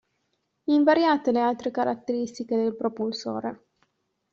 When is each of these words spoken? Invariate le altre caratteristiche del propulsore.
Invariate 0.63 1.31
le 1.31 1.41
altre 1.41 1.69
caratteristiche 1.69 2.55
del 2.55 2.75
propulsore. 2.75 3.65